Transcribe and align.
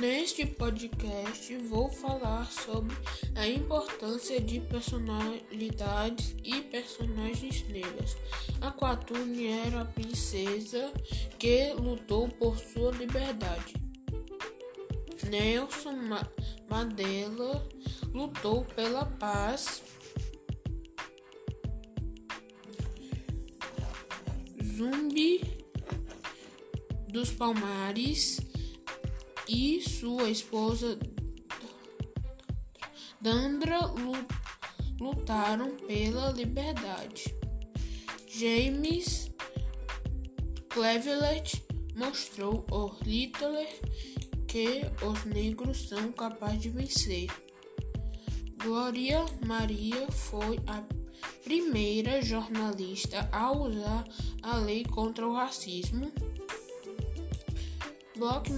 Neste 0.00 0.46
podcast 0.46 1.54
vou 1.58 1.90
falar 1.90 2.50
sobre 2.50 2.96
a 3.36 3.46
importância 3.46 4.40
de 4.40 4.58
personalidades 4.58 6.34
e 6.42 6.62
personagens 6.62 7.68
negras. 7.68 8.16
A 8.62 8.70
Quatune 8.70 9.48
era 9.48 9.82
a 9.82 9.84
princesa 9.84 10.90
que 11.38 11.74
lutou 11.74 12.30
por 12.30 12.58
sua 12.58 12.92
liberdade. 12.92 13.74
Nelson 15.28 15.98
Mandela 16.70 17.68
lutou 18.14 18.64
pela 18.64 19.04
paz. 19.04 19.82
Zumbi 24.62 25.42
dos 27.06 27.30
Palmares 27.32 28.49
e 29.50 29.82
sua 29.82 30.30
esposa 30.30 30.96
Dandra 33.20 33.80
lutaram 35.00 35.76
pela 35.88 36.30
liberdade. 36.30 37.34
James 38.28 39.30
Cleveland 40.68 41.62
mostrou 41.96 42.64
ao 42.70 42.96
Hitler 43.04 43.68
que 44.46 44.82
os 45.04 45.24
negros 45.24 45.88
são 45.88 46.12
capazes 46.12 46.62
de 46.62 46.70
vencer. 46.70 47.28
Glória 48.62 49.24
Maria 49.44 50.10
foi 50.12 50.60
a 50.66 50.82
primeira 51.42 52.22
jornalista 52.22 53.28
a 53.32 53.50
usar 53.50 54.06
a 54.42 54.56
lei 54.58 54.84
contra 54.84 55.26
o 55.26 55.34
racismo. 55.34 56.10
Block 58.16 58.50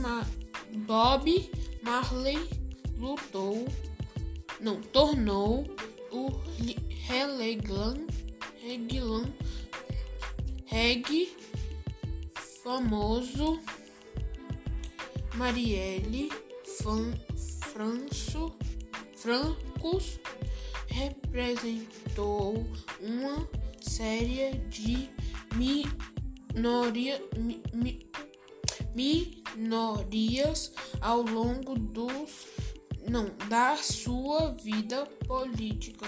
Bob 0.73 1.51
Marley 1.83 2.49
lutou, 2.99 3.67
não, 4.61 4.81
tornou 4.81 5.65
o 6.11 6.31
Releglan, 7.07 8.07
Reglan, 8.61 9.33
Reg 10.67 11.37
famoso 12.63 13.61
Marielle 15.35 16.31
Fan, 16.79 17.13
Franço, 17.73 18.53
Francos 19.17 20.19
representou 20.89 22.65
uma 23.01 23.49
série 23.81 24.59
de 24.69 25.09
minoria, 25.57 27.21
mi, 27.37 27.63
mi, 28.95 29.42
minorias 29.57 30.73
ao 31.01 31.23
longo 31.23 31.75
dos, 31.79 32.47
não, 33.09 33.31
da 33.49 33.77
sua 33.77 34.53
vida 34.53 35.07
política. 35.27 36.07